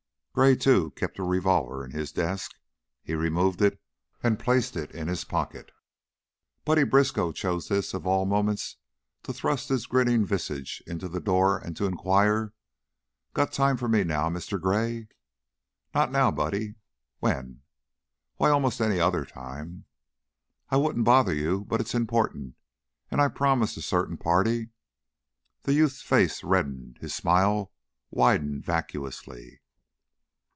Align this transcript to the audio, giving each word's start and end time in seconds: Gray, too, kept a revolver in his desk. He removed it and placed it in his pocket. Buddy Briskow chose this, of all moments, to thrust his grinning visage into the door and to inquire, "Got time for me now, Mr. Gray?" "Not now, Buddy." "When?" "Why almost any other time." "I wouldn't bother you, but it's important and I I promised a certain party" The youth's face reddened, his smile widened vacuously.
Gray, 0.33 0.55
too, 0.55 0.91
kept 0.91 1.19
a 1.19 1.23
revolver 1.23 1.83
in 1.83 1.91
his 1.91 2.13
desk. 2.13 2.53
He 3.03 3.15
removed 3.15 3.61
it 3.61 3.81
and 4.23 4.39
placed 4.39 4.77
it 4.77 4.89
in 4.91 5.09
his 5.09 5.25
pocket. 5.25 5.71
Buddy 6.63 6.85
Briskow 6.85 7.33
chose 7.33 7.67
this, 7.67 7.93
of 7.93 8.07
all 8.07 8.25
moments, 8.25 8.77
to 9.23 9.33
thrust 9.33 9.67
his 9.67 9.85
grinning 9.85 10.25
visage 10.25 10.81
into 10.87 11.09
the 11.09 11.19
door 11.19 11.57
and 11.57 11.75
to 11.75 11.85
inquire, 11.85 12.53
"Got 13.33 13.51
time 13.51 13.75
for 13.75 13.89
me 13.89 14.05
now, 14.05 14.29
Mr. 14.29 14.57
Gray?" 14.59 15.09
"Not 15.93 16.13
now, 16.13 16.31
Buddy." 16.31 16.75
"When?" 17.19 17.63
"Why 18.37 18.51
almost 18.51 18.79
any 18.79 19.01
other 19.01 19.25
time." 19.25 19.83
"I 20.69 20.77
wouldn't 20.77 21.03
bother 21.03 21.33
you, 21.33 21.65
but 21.65 21.81
it's 21.81 21.93
important 21.93 22.55
and 23.11 23.19
I 23.19 23.25
I 23.25 23.27
promised 23.27 23.75
a 23.75 23.81
certain 23.81 24.15
party" 24.15 24.69
The 25.63 25.73
youth's 25.73 26.01
face 26.01 26.41
reddened, 26.41 26.99
his 27.01 27.13
smile 27.13 27.73
widened 28.11 28.63
vacuously. 28.63 29.57